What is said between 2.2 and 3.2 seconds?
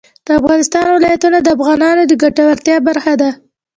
ګټورتیا برخه